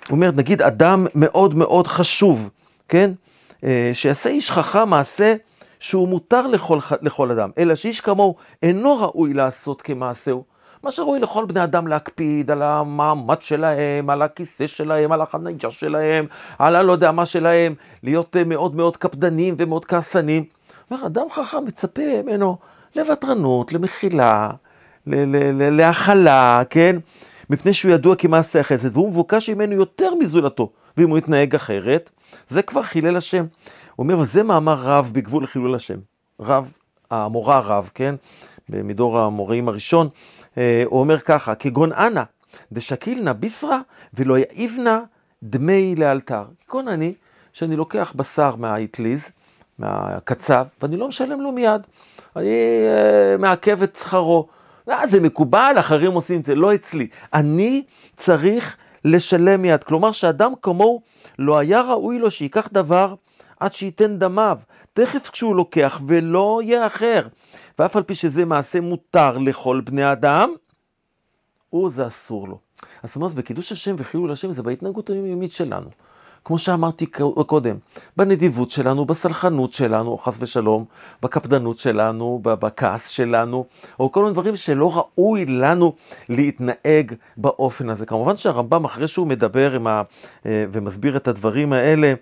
הוא 0.08 0.16
אומר, 0.16 0.30
נגיד 0.30 0.62
אדם 0.62 1.06
מאוד 1.14 1.54
מאוד 1.54 1.86
חשוב, 1.86 2.50
כן? 2.88 3.10
אה, 3.64 3.90
שיעשה 3.92 4.30
איש 4.30 4.50
חכם 4.50 4.88
מעשה 4.88 5.34
שהוא 5.80 6.08
מותר 6.08 6.46
לכל, 6.46 6.78
לכל 7.02 7.30
אדם, 7.30 7.50
אלא 7.58 7.74
שאיש 7.74 8.00
כמוהו 8.00 8.34
אינו 8.62 8.96
ראוי 8.96 9.34
לעשות 9.34 9.82
כמעשהו. 9.82 10.44
מה 10.82 10.90
שראוי 10.90 11.18
לכל 11.18 11.44
בני 11.44 11.64
אדם 11.64 11.86
להקפיד 11.86 12.50
על 12.50 12.62
המעמד 12.62 13.42
שלהם, 13.42 14.10
על 14.10 14.22
הכיסא 14.22 14.66
שלהם, 14.66 15.12
על 15.12 15.20
החניה 15.20 15.70
שלהם, 15.70 16.26
על 16.58 16.76
הלא 16.76 16.92
יודע 16.92 17.12
מה 17.12 17.26
שלהם, 17.26 17.74
להיות 18.02 18.36
אה, 18.36 18.44
מאוד 18.44 18.76
מאוד 18.76 18.96
קפדנים 18.96 19.54
ומאוד 19.58 19.84
כעסנים. 19.84 20.44
אומר, 20.90 21.06
אדם 21.06 21.26
חכם 21.30 21.64
מצפה 21.64 22.22
ממנו 22.22 22.56
לוותרנות, 22.96 23.72
למחילה, 23.72 24.50
להכלה, 25.06 26.62
כן? 26.70 26.96
מפני 27.50 27.74
שהוא 27.74 27.92
ידוע 27.92 28.16
כמעשה 28.16 28.60
החסד, 28.60 28.96
והוא 28.96 29.08
מבוקש 29.08 29.50
ממנו 29.50 29.74
יותר 29.74 30.14
מזולתו, 30.14 30.70
ואם 30.96 31.10
הוא 31.10 31.18
יתנהג 31.18 31.54
אחרת, 31.54 32.10
זה 32.48 32.62
כבר 32.62 32.82
חילל 32.82 33.16
השם. 33.16 33.46
הוא 33.96 34.04
אומר, 34.04 34.18
וזה 34.18 34.42
מאמר 34.42 34.74
רב 34.74 35.10
בגבול 35.12 35.46
חילול 35.46 35.74
השם. 35.74 35.98
רב, 36.40 36.72
המורה 37.10 37.58
רב, 37.58 37.90
כן? 37.94 38.14
מדור 38.68 39.18
המוראים 39.18 39.68
הראשון, 39.68 40.08
הוא 40.84 41.00
אומר 41.00 41.18
ככה, 41.18 41.54
כגון 41.54 41.92
אנא, 41.92 42.22
דשקילנה 42.72 43.32
ביסרא 43.32 43.78
ולא 44.14 44.38
יעיבנה 44.38 45.00
דמי 45.42 45.94
לאלתר. 45.96 46.44
כגון 46.66 46.88
אני, 46.88 47.14
שאני 47.52 47.76
לוקח 47.76 48.12
בשר 48.16 48.56
מהאטליז, 48.56 49.30
מהקצב, 49.78 50.66
ואני 50.82 50.96
לא 50.96 51.08
משלם 51.08 51.40
לו 51.40 51.52
מיד. 51.52 51.86
אני 52.36 52.46
uh, 52.46 53.40
מעכב 53.40 53.82
את 53.82 53.96
שכרו. 53.96 54.48
אה, 54.90 55.06
זה 55.06 55.20
מקובל, 55.20 55.74
אחרים 55.78 56.12
עושים 56.12 56.40
את 56.40 56.44
זה, 56.44 56.54
לא 56.54 56.74
אצלי. 56.74 57.06
אני 57.34 57.82
צריך 58.16 58.76
לשלם 59.04 59.62
מיד. 59.62 59.84
כלומר, 59.84 60.12
שאדם 60.12 60.52
כמוהו 60.62 61.02
לא 61.38 61.58
היה 61.58 61.80
ראוי 61.80 62.18
לו 62.18 62.30
שייקח 62.30 62.68
דבר 62.72 63.14
עד 63.60 63.72
שייתן 63.72 64.18
דמיו. 64.18 64.58
תכף 64.92 65.30
כשהוא 65.30 65.56
לוקח 65.56 66.00
ולא 66.06 66.60
יהיה 66.62 66.86
אחר. 66.86 67.28
ואף 67.78 67.96
על 67.96 68.02
פי 68.02 68.14
שזה 68.14 68.44
מעשה 68.44 68.80
מותר 68.80 69.38
לכל 69.38 69.80
בני 69.84 70.12
אדם, 70.12 70.50
הוא 71.70 71.90
זה 71.90 72.06
אסור 72.06 72.48
לו. 72.48 72.58
אז 73.02 73.10
זאת 73.10 73.16
אומרת, 73.16 73.34
בקידוש 73.34 73.72
השם 73.72 73.94
וחילול 73.98 74.32
השם 74.32 74.52
זה 74.52 74.62
בהתנהגות 74.62 75.10
היומיומית 75.10 75.52
שלנו. 75.52 75.90
כמו 76.48 76.58
שאמרתי 76.58 77.06
קודם, 77.46 77.76
בנדיבות 78.16 78.70
שלנו, 78.70 79.04
בסלחנות 79.04 79.72
שלנו, 79.72 80.18
חס 80.18 80.36
ושלום, 80.40 80.84
בקפדנות 81.22 81.78
שלנו, 81.78 82.40
בכעס 82.42 83.08
שלנו, 83.08 83.64
או 84.00 84.12
כל 84.12 84.22
מיני 84.22 84.32
דברים 84.32 84.56
שלא 84.56 84.90
ראוי 84.96 85.46
לנו 85.46 85.94
להתנהג 86.28 87.12
באופן 87.36 87.90
הזה. 87.90 88.06
כמובן 88.06 88.36
שהרמב"ם, 88.36 88.84
אחרי 88.84 89.08
שהוא 89.08 89.26
מדבר 89.26 89.76
ה, 89.86 90.02
אה, 90.46 90.64
ומסביר 90.72 91.16
את 91.16 91.28
הדברים 91.28 91.72
האלה, 91.72 92.12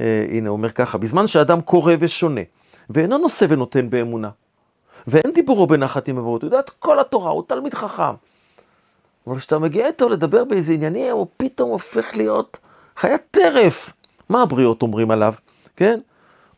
אה, 0.00 0.26
הנה, 0.30 0.48
הוא 0.48 0.56
אומר 0.56 0.70
ככה, 0.70 0.98
בזמן 0.98 1.26
שאדם 1.26 1.60
קורא 1.60 1.94
ושונה, 2.00 2.40
ואינו 2.90 3.18
נושא 3.18 3.46
ונותן 3.48 3.90
באמונה, 3.90 4.30
ואין 5.06 5.32
דיבורו 5.34 5.66
בנחת 5.66 6.08
עם 6.08 6.18
אבות, 6.18 6.42
הוא 6.42 6.48
יודע 6.48 6.58
את 6.58 6.70
כל 6.70 7.00
התורה, 7.00 7.30
הוא 7.30 7.42
תלמיד 7.46 7.74
חכם. 7.74 8.14
אבל 9.26 9.38
כשאתה 9.38 9.58
מגיע 9.58 9.86
איתו 9.86 10.08
לדבר 10.08 10.44
באיזה 10.44 10.72
עניינים, 10.72 11.12
הוא 11.12 11.26
פתאום 11.36 11.70
הופך 11.70 12.16
להיות 12.16 12.58
חיית 13.02 13.22
טרף. 13.30 13.92
מה 14.28 14.42
הבריות 14.42 14.82
אומרים 14.82 15.10
עליו, 15.10 15.34
כן? 15.76 16.00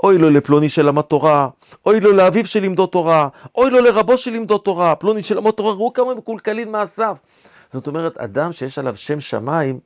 אוי 0.03 0.19
לו 0.19 0.31
לפלוני 0.31 0.69
שלמד 0.69 1.03
תורה, 1.03 1.49
אוי 1.87 2.01
לו 2.01 2.13
לאביו 2.13 2.47
שלימדו 2.47 2.87
תורה, 2.87 3.29
אוי 3.55 3.71
לו 3.71 3.81
לרבו 3.81 4.17
שלימדו 4.17 4.59
תורה, 4.59 4.95
פלוני 4.95 5.23
שלמד 5.23 5.51
תורה, 5.51 5.73
ראו 5.73 5.93
כמה 5.93 6.15
מקולקלים 6.15 6.73
מעשיו. 6.73 7.17
זאת 7.73 7.87
אומרת, 7.87 8.17
אדם 8.19 8.53
שיש 8.53 8.79
עליו 8.79 8.97
שם 8.97 9.21
שמיים, 9.21 9.79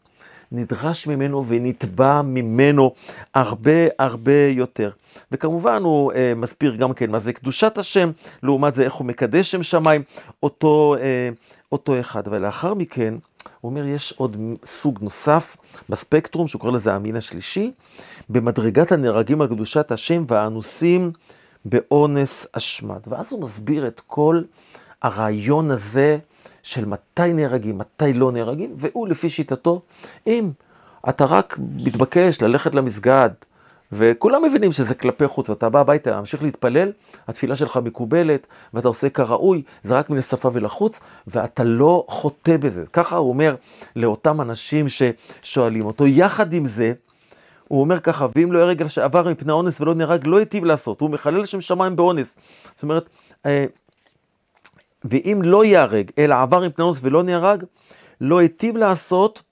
נדרש 0.52 1.06
ממנו 1.06 1.44
ונתבע 1.46 2.22
ממנו 2.22 2.94
הרבה 3.34 3.72
הרבה 3.98 4.48
יותר. 4.48 4.90
וכמובן 5.32 5.82
הוא 5.82 6.12
אה, 6.12 6.32
מסביר 6.36 6.74
גם 6.74 6.94
כן 6.94 7.10
מה 7.10 7.18
זה 7.18 7.32
קדושת 7.32 7.78
השם, 7.78 8.10
לעומת 8.42 8.74
זה 8.74 8.82
איך 8.82 8.94
הוא 8.94 9.06
מקדש 9.06 9.50
שם 9.50 9.62
שמיים, 9.62 10.02
אותו, 10.42 10.96
אה, 11.00 11.28
אותו 11.72 12.00
אחד. 12.00 12.22
ולאחר 12.26 12.74
מכן, 12.74 13.14
הוא 13.60 13.70
אומר, 13.70 13.86
יש 13.86 14.14
עוד 14.16 14.36
סוג 14.64 14.98
נוסף 15.02 15.56
בספקטרום, 15.88 16.48
שהוא 16.48 16.60
קורא 16.60 16.72
לזה 16.72 16.94
המין 16.94 17.16
השלישי, 17.16 17.72
במדרגת 18.28 18.92
הנהרגים 18.92 19.40
על 19.40 19.48
קדושת 19.48 19.92
השם 19.92 20.24
והאנוסים 20.28 21.12
באונס 21.64 22.46
אשמד. 22.52 23.00
ואז 23.06 23.32
הוא 23.32 23.42
מסביר 23.42 23.86
את 23.86 24.00
כל 24.06 24.42
הרעיון 25.02 25.70
הזה 25.70 26.18
של 26.62 26.84
מתי 26.84 27.32
נהרגים, 27.32 27.78
מתי 27.78 28.12
לא 28.12 28.32
נהרגים, 28.32 28.74
והוא 28.76 29.08
לפי 29.08 29.30
שיטתו, 29.30 29.82
אם 30.26 30.50
אתה 31.08 31.24
רק 31.24 31.58
מתבקש 31.76 32.42
ללכת 32.42 32.74
למסגד, 32.74 33.30
וכולם 33.92 34.44
מבינים 34.44 34.72
שזה 34.72 34.94
כלפי 34.94 35.26
חוץ, 35.28 35.50
ואתה 35.50 35.68
בא 35.68 35.80
הביתה, 35.80 36.20
ממשיך 36.20 36.42
להתפלל, 36.42 36.92
התפילה 37.28 37.56
שלך 37.56 37.76
מקובלת, 37.84 38.46
ואתה 38.74 38.88
עושה 38.88 39.08
כראוי, 39.08 39.62
זה 39.82 39.96
רק 39.96 40.10
מן 40.10 40.18
השפה 40.18 40.50
ולחוץ, 40.52 41.00
ואתה 41.26 41.64
לא 41.64 42.04
חוטא 42.08 42.56
בזה. 42.56 42.84
ככה 42.92 43.16
הוא 43.16 43.28
אומר 43.28 43.54
לאותם 43.96 44.40
אנשים 44.40 44.86
ששואלים 44.88 45.86
אותו. 45.86 46.06
יחד 46.06 46.52
עם 46.52 46.66
זה, 46.66 46.92
הוא 47.68 47.80
אומר 47.80 48.00
ככה, 48.00 48.26
ואם 48.36 48.52
לא 48.52 48.58
יהרג 48.58 48.86
שעבר 48.86 49.28
מפני 49.28 49.52
האונס 49.52 49.80
ולא 49.80 49.94
נהרג, 49.94 50.26
לא 50.26 50.38
היטיב 50.38 50.64
לעשות, 50.64 51.00
הוא 51.00 51.10
מחלל 51.10 51.46
שם 51.46 51.60
שמיים 51.60 51.96
באונס. 51.96 52.34
זאת 52.74 52.82
אומרת, 52.82 53.08
אה, 53.46 53.64
ואם 55.04 55.40
לא 55.44 55.64
ייהרג, 55.64 56.10
אלא 56.18 56.34
עבר 56.42 56.60
מפני 56.60 56.82
האונס 56.82 56.98
ולא 57.02 57.22
נהרג, 57.22 57.64
לא 58.20 58.38
היטיב 58.38 58.76
לעשות, 58.76 59.42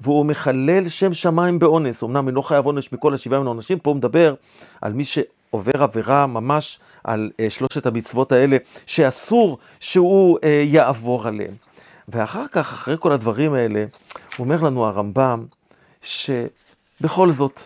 והוא 0.00 0.26
מחלל 0.26 0.88
שם 0.88 1.14
שמיים 1.14 1.58
באונס. 1.58 2.02
אמנם 2.02 2.28
אינו 2.28 2.42
חייב 2.42 2.66
עונש 2.66 2.92
מכל 2.92 3.14
השבעה 3.14 3.40
מן 3.40 3.46
העונשים, 3.46 3.78
פה 3.78 3.90
הוא 3.90 3.96
מדבר 3.96 4.34
על 4.82 4.92
מי 4.92 5.04
שעובר 5.04 5.82
עבירה 5.82 6.26
ממש 6.26 6.78
על 7.04 7.30
uh, 7.32 7.50
שלושת 7.50 7.86
המצוות 7.86 8.32
האלה, 8.32 8.56
שאסור 8.86 9.58
שהוא 9.80 10.38
uh, 10.38 10.42
יעבור 10.64 11.28
עליהם. 11.28 11.54
ואחר 12.08 12.48
כך, 12.48 12.72
אחרי 12.72 12.96
כל 12.98 13.12
הדברים 13.12 13.52
האלה, 13.52 13.84
אומר 14.38 14.62
לנו 14.62 14.86
הרמב"ם, 14.86 15.44
שבכל 16.02 17.30
זאת, 17.30 17.60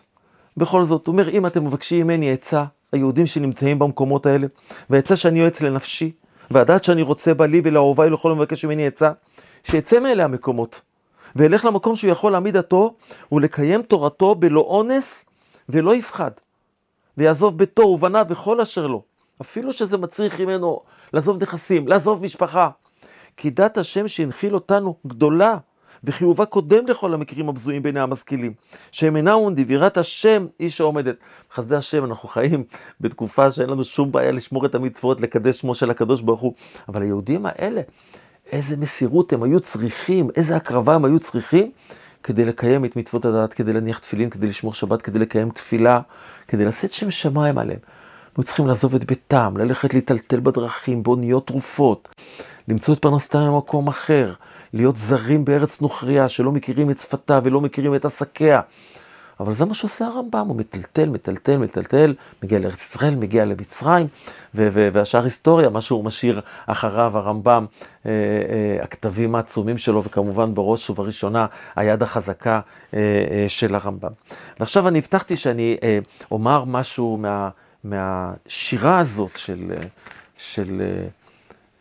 בכל 0.57 0.85
זאת, 0.85 1.07
הוא 1.07 1.13
אומר, 1.13 1.29
אם 1.29 1.47
אתם 1.47 1.65
מבקשים 1.65 2.07
ממני 2.07 2.33
עצה, 2.33 2.65
היהודים 2.93 3.27
שנמצאים 3.27 3.79
במקומות 3.79 4.27
האלה, 4.27 4.47
והעצה 4.91 5.17
שאני 5.17 5.41
יועץ 5.41 5.61
לנפשי, 5.61 6.13
והדעת 6.51 6.85
שאני 6.85 7.03
רוצה 7.03 7.35
בה 7.35 7.47
לי 7.47 7.61
ולאהוביי 7.65 8.11
לכל 8.11 8.33
המבקש 8.33 8.65
ממני 8.65 8.87
עצה, 8.87 9.11
שיצא 9.65 10.01
מאלה 10.01 10.25
המקומות. 10.25 10.81
וילך 11.37 11.65
למקום 11.65 11.97
שהוא 11.97 12.11
יכול 12.11 12.33
להעמיד 12.33 12.57
דתו 12.57 12.95
ולקיים 13.33 13.83
תורתו 13.83 14.35
בלא 14.35 14.61
אונס 14.61 15.25
ולא 15.69 15.95
יפחד. 15.95 16.31
ויעזוב 17.17 17.59
ביתו 17.59 17.83
ובניו 17.83 18.27
וכל 18.29 18.61
אשר 18.61 18.87
לו, 18.87 19.03
אפילו 19.41 19.73
שזה 19.73 19.99
מצריך 19.99 20.41
ממנו 20.41 20.81
לעזוב 21.13 21.43
נכסים, 21.43 21.89
לעזוב 21.89 22.23
משפחה. 22.23 22.71
כי 23.37 23.51
דת 23.51 23.79
השם 23.79 24.09
שהנחיל 24.09 24.55
אותנו 24.55 24.97
גדולה, 25.07 25.57
וחיובה 26.05 26.47
קודם 26.47 26.87
לכל 26.87 27.15
המקרים 27.15 27.49
הבזויים 27.49 27.83
בעיני 27.83 28.01
המשכילים, 28.01 28.53
שהם 28.93 29.17
אינם 29.17 29.33
עומדים, 29.33 29.67
ויראת 29.69 29.97
השם 29.97 30.47
היא 30.59 30.71
שעומדת. 30.71 31.17
חסדי 31.53 31.77
השם, 31.77 32.05
אנחנו 32.05 32.29
חיים 32.29 32.65
בתקופה 33.01 33.51
שאין 33.51 33.71
לנו 33.71 33.85
שום 33.85 34.13
בעיה 34.13 34.33
לשמור 34.33 34.67
את 34.67 34.75
המצוות, 34.75 35.21
לקדש 35.21 35.57
שמו 35.57 35.75
של 35.75 35.91
הקדוש 35.91 36.21
ברוך 36.21 36.41
הוא, 36.41 36.55
אבל 36.89 37.03
היהודים 37.03 37.47
האלה, 37.47 37.81
איזה 38.53 38.77
מסירות 38.77 39.33
הם 39.33 39.43
היו 39.43 39.61
צריכים, 39.61 40.29
איזה 40.37 40.57
הקרבה 40.57 40.95
הם 40.95 41.05
היו 41.05 41.19
צריכים 41.19 41.71
כדי 42.23 42.45
לקיים 42.45 42.85
את 42.85 42.97
מצוות 42.97 43.25
הדת, 43.25 43.55
כדי 43.55 43.73
להניח 43.73 43.99
תפילין, 43.99 44.31
כדי 44.31 44.47
לשמור 44.47 44.75
שבת, 44.75 45.03
כדי 45.03 45.19
לקיים 45.19 45.51
תפילה, 45.51 46.01
כדי 46.49 46.65
לשאת 46.65 46.93
שם 46.93 47.11
שמיים 47.11 47.59
עליהם. 47.59 47.79
היו 48.37 48.45
צריכים 48.45 48.67
לעזוב 48.67 48.95
את 48.95 49.05
ביתם, 49.05 49.55
ללכת 49.57 49.95
להיטלטל 49.95 50.41
בדרכים, 50.41 51.03
באוניות 51.03 51.47
תרופות, 51.47 52.09
למצוא 52.69 52.95
את 52.95 52.99
פרנסתם 52.99 53.39
במקום 53.39 53.89
אחר, 53.89 54.33
להיות 54.73 54.97
זרים 54.97 55.45
בארץ 55.45 55.81
נוכריה, 55.81 56.29
שלא 56.29 56.53
מכירים 56.53 56.91
את 56.91 56.99
שפתה 56.99 57.41
ולא 57.45 57.61
מכירים 57.61 57.95
את 57.95 58.05
עסקיה. 58.05 58.61
אבל 59.41 59.53
זה 59.53 59.65
מה 59.65 59.75
שעושה 59.75 60.07
הרמב"ם, 60.07 60.47
הוא 60.49 60.57
מטלטל, 60.57 61.09
מטלטל, 61.09 61.57
מטלטל, 61.57 62.15
מגיע 62.43 62.59
לארץ 62.59 62.83
ישראל, 62.83 63.15
מגיע 63.15 63.45
למצרים, 63.45 64.07
והשאר 64.55 65.25
היסטוריה, 65.25 65.69
מה 65.69 65.81
שהוא 65.81 66.05
משאיר 66.05 66.41
אחריו 66.67 67.19
הרמב"ם, 67.19 67.67
אה, 68.07 68.11
אה, 68.11 68.83
הכתבים 68.83 69.35
העצומים 69.35 69.79
שלו, 69.79 70.05
וכמובן 70.05 70.55
בראש 70.55 70.91
ובראשונה 70.91 71.47
היד 71.77 72.03
החזקה 72.03 72.61
אה, 72.95 72.99
אה, 73.31 73.45
של 73.49 73.75
הרמב"ם. 73.75 74.11
ועכשיו 74.61 74.89
אני 74.89 74.99
הבטחתי 74.99 75.37
שאני 75.37 75.77
אה, 75.83 75.99
אומר 76.31 76.65
משהו 76.65 77.17
מה, 77.17 77.49
מהשירה 77.85 78.99
הזאת 78.99 79.37
של, 79.37 79.73
אה, 79.73 79.89
של 80.39 80.83
אה, 80.83 81.07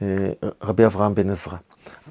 אה, 0.01 0.49
רבי 0.61 0.85
אברהם 0.85 1.15
בן 1.15 1.29
עזרא. 1.29 1.57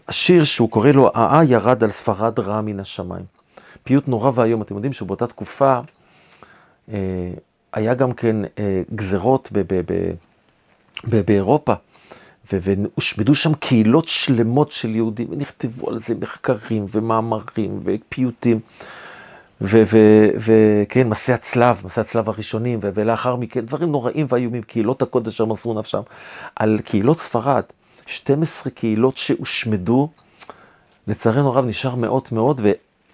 השיר 0.08 0.44
שהוא 0.44 0.70
קורא 0.70 0.90
לו, 0.90 1.10
"אה 1.16 1.40
ירד 1.44 1.84
על 1.84 1.90
ספרד 1.90 2.40
רע 2.40 2.60
מן 2.60 2.80
השמיים". 2.80 3.24
פיוט 3.82 4.08
נורא 4.08 4.30
ואיום. 4.34 4.62
אתם 4.62 4.74
יודעים 4.74 4.92
שבאותה 4.92 5.26
תקופה 5.26 5.80
היה 7.72 7.94
גם 7.94 8.12
כן 8.12 8.36
גזרות 8.94 9.52
באירופה, 11.04 11.72
והושמדו 12.52 13.34
שם 13.34 13.54
קהילות 13.54 14.08
שלמות 14.08 14.70
של 14.70 14.96
יהודים, 14.96 15.26
ונכתבו 15.30 15.90
על 15.90 15.98
זה 15.98 16.14
מחקרים 16.14 16.86
ומאמרים 16.92 17.80
ופיוטים. 17.84 18.60
וכן, 19.60 21.08
מסעי 21.08 21.34
הצלב, 21.34 21.82
מסעי 21.84 22.00
הצלב 22.00 22.28
הראשונים, 22.28 22.78
ולאחר 22.82 23.36
מכן 23.36 23.60
דברים 23.60 23.92
נוראים 23.92 24.26
ואיומים, 24.28 24.62
קהילות 24.62 25.02
הקודש 25.02 25.40
המסרו 25.40 25.74
נפשם. 25.74 26.00
על 26.56 26.78
קהילות 26.84 27.18
ספרד, 27.18 27.62
12 28.06 28.70
קהילות 28.70 29.16
שהושמדו, 29.16 30.08
לצערנו 31.06 31.48
הרב 31.48 31.64
נשאר 31.64 31.94
מאות 31.94 32.32
מאוד, 32.32 32.60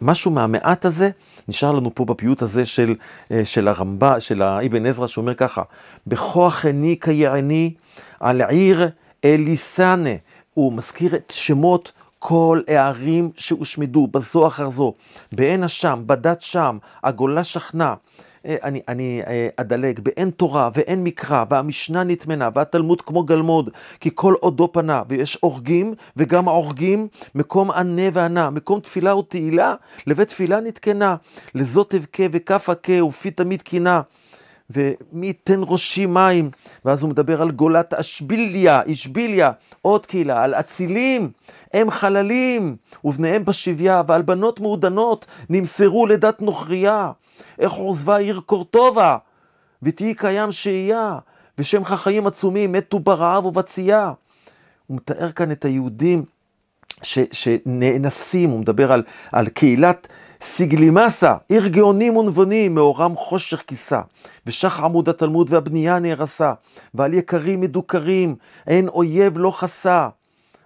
משהו 0.01 0.31
מהמעט 0.31 0.85
הזה 0.85 1.11
נשאר 1.49 1.73
לנו 1.73 1.95
פה 1.95 2.05
בפיוט 2.05 2.43
הזה 2.43 2.67
של, 2.67 2.95
אה, 3.31 3.45
של 3.45 3.69
הרמב"א, 3.69 4.21
של 4.21 4.43
האבן 4.43 4.87
עזרא, 4.87 5.07
שאומר 5.07 5.35
ככה, 5.35 5.63
בכוח 6.07 6.65
עיני 6.65 6.97
כיעני 7.01 7.75
על 8.21 8.43
עיר 8.43 8.89
אליסנה. 9.25 10.11
הוא 10.55 10.73
מזכיר 10.73 11.17
את 11.17 11.33
שמות 11.37 11.93
כל 12.27 12.61
הערים 12.69 13.31
שהושמדו 13.37 14.07
בזו 14.07 14.47
אחר 14.47 14.71
זו, 14.71 14.95
בעין 15.33 15.63
השם, 15.63 16.03
בדת 16.07 16.43
שם, 16.43 16.79
הגולה 17.03 17.45
שכנה. 17.45 17.95
אה, 18.47 18.57
אני, 18.63 18.81
אני 18.89 19.23
אה, 19.27 19.49
אדלג, 19.57 20.01
באין 20.01 20.31
תורה 20.31 20.71
ואין 20.75 21.05
מקרא, 21.05 21.45
והמשנה 21.51 22.05
נטמנה, 22.05 22.49
והתלמוד 22.55 23.03
כמו 23.03 23.23
גלמוד, 23.23 23.71
כי 24.01 24.11
כל 24.15 24.35
עודו 24.41 24.73
פנה, 24.73 25.03
ויש 25.09 25.39
אורגים, 25.43 25.95
וגם 26.17 26.49
האורגים, 26.49 27.09
מקום 27.35 27.71
ענה 27.71 28.09
וענה, 28.13 28.51
מקום 28.51 28.81
תפילה 28.81 29.17
ותהילה, 29.17 29.75
לבית 30.07 30.29
תפילה 30.29 30.61
נתקנה, 30.61 31.17
לזאת 31.55 31.95
אבכה 31.95 32.23
וכף 32.31 32.69
אכה, 32.71 33.05
ופי 33.05 33.31
תמיד 33.31 33.63
קינה. 33.63 34.01
ומי 34.71 35.27
ייתן 35.27 35.61
ראשי 35.63 36.07
מים, 36.07 36.51
ואז 36.85 37.03
הוא 37.03 37.11
מדבר 37.11 37.43
על 37.43 37.51
גולת 37.51 37.95
אשביליה, 37.95 38.83
אישביליה, 38.83 39.51
עוד 39.83 40.07
קהילה, 40.07 40.45
על 40.45 40.55
אצילים, 40.55 41.31
הם 41.73 41.91
חללים, 41.91 42.77
ובניהם 43.05 43.45
בשביה, 43.45 44.03
ועל 44.07 44.23
בנות 44.23 44.61
מעודנות 44.61 45.27
נמסרו 45.51 46.07
לדת 46.07 46.43
נוכריה. 46.43 47.13
איך 47.59 47.73
עוזבה 47.73 48.17
עיר 48.17 48.41
קורטובה, 48.47 49.17
ותהי 49.83 50.15
קיים 50.15 50.53
שהייה, 50.53 51.19
ושמך 51.59 51.93
חיים 51.93 52.27
עצומים, 52.27 52.73
מתו 52.73 52.99
ברעב 52.99 53.47
ובצייה. 53.47 54.13
הוא 54.87 54.97
מתאר 54.97 55.33
כאן 55.33 55.53
את 55.53 55.65
היהודים 55.65 56.25
ש, 57.03 57.19
שנאנסים, 57.33 58.51
הוא 58.51 58.61
מדבר 58.61 58.93
על, 58.93 59.03
על 59.33 59.49
קהילת 59.49 60.09
סיגלימסה, 60.45 61.35
עיר 61.49 61.69
גאונים 61.69 62.17
ונבונים, 62.17 62.75
מאורם 62.75 63.17
חושך 63.17 63.63
כיסה, 63.67 64.01
ושח 64.47 64.81
עמוד 64.81 65.09
התלמוד 65.09 65.53
והבנייה 65.53 65.99
נהרסה, 65.99 66.53
ועל 66.95 67.15
יקרים 67.15 67.61
מדוכרים, 67.61 68.37
אין 68.67 68.89
אויב 68.89 69.39
לא 69.39 69.51
חסה. 69.51 70.09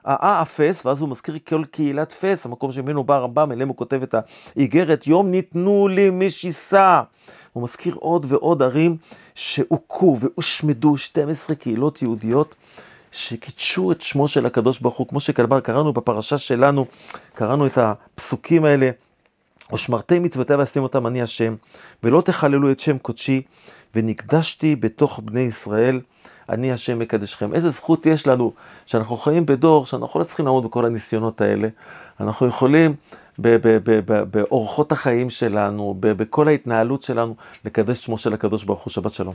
אה 0.07 0.43
אפס, 0.43 0.87
ואז 0.87 1.01
הוא 1.01 1.09
מזכיר 1.09 1.39
כל 1.49 1.65
קהילת 1.65 2.13
פס, 2.13 2.47
המקום 2.47 2.73
שממנו 2.73 3.05
בא 3.05 3.15
הרמב"ם, 3.15 3.53
אליהם 3.53 3.69
הוא 3.69 3.77
כותב 3.77 4.03
את 4.03 4.15
האיגרת, 4.57 5.07
יום 5.07 5.31
ניתנו 5.31 5.89
לי 5.89 6.11
משיסה. 6.11 7.03
הוא 7.53 7.63
מזכיר 7.63 7.95
עוד 7.95 8.27
ועוד 8.29 8.63
ערים 8.63 8.97
שהוכו 9.35 10.17
והושמדו 10.21 10.97
12 10.97 11.57
קהילות 11.57 12.03
יהודיות 12.03 12.55
שקידשו 13.13 13.93
את 13.93 14.03
שמו 14.03 14.29
של 14.29 14.47
הקדוש 14.47 14.81
ברוך 14.81 14.97
הוא, 14.97 15.09
כמו 15.09 15.21
שקראנו 15.21 15.93
בפרשה 15.93 16.39
שלנו, 16.39 16.87
קראנו 17.35 17.67
את 17.67 17.79
הפסוקים 17.79 18.65
האלה, 18.65 18.91
ושמרתי 19.75 20.19
מצוותי 20.19 20.55
ועשיתם 20.55 20.83
אותם 20.83 21.07
אני 21.07 21.23
השם, 21.23 21.55
ולא 22.03 22.21
תחללו 22.21 22.71
את 22.71 22.81
שם 22.81 22.99
קודשי, 22.99 23.43
ונקדשתי 23.95 24.77
בתוך 24.77 25.21
בני 25.25 25.41
ישראל. 25.41 26.01
אני 26.49 26.73
השם 26.73 26.99
מקדשכם. 26.99 27.55
איזה 27.55 27.71
זכות 27.71 28.07
יש 28.07 28.27
לנו 28.27 28.53
שאנחנו 28.87 29.17
חיים 29.17 29.47
בדור 29.47 29.87
שאנחנו 29.87 30.21
לא 30.21 30.25
צריכים 30.25 30.47
לעמוד 30.47 30.65
בכל 30.65 30.85
הניסיונות 30.85 31.41
האלה. 31.41 31.69
אנחנו 32.21 32.47
יכולים 32.47 32.95
באורחות 34.31 34.93
החיים 34.93 35.31
שלנו, 35.31 35.95
בכל 36.01 36.49
ההתנהלות 36.49 37.03
שלנו, 37.03 37.35
לקדש 37.65 38.05
שמו 38.05 38.19
של 38.19 38.35
הקדוש 38.35 38.65
ברוך 38.65 38.81
הוא. 38.81 38.91
שבת 38.91 39.13
שלום. 39.13 39.35